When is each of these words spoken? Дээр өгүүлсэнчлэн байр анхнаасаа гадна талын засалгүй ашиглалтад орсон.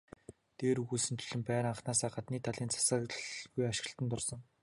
Дээр 0.57 0.77
өгүүлсэнчлэн 0.83 1.41
байр 1.49 1.65
анхнаасаа 1.71 2.11
гадна 2.15 2.37
талын 2.45 2.71
засалгүй 2.73 3.63
ашиглалтад 3.67 4.15
орсон. 4.17 4.39